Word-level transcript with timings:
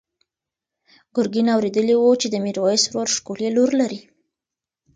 ګرګین 1.15 1.47
اورېدلي 1.55 1.95
وو 1.97 2.11
چې 2.21 2.27
د 2.29 2.35
میرویس 2.45 2.83
ورور 2.87 3.09
ښکلې 3.15 3.49
لور 3.55 3.71
لري. 3.79 3.99